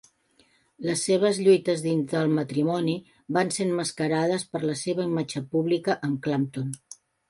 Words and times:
Les 0.85 1.03
seves 1.09 1.41
lluites 1.47 1.83
dins 1.87 2.07
del 2.15 2.33
matrimoni 2.39 2.97
van 3.39 3.55
ser 3.59 3.71
emmascarades 3.71 4.49
per 4.53 4.67
la 4.69 4.81
seva 4.85 5.09
imatge 5.15 5.49
pública 5.57 6.03
amb 6.11 6.23
Clapton. 6.29 6.79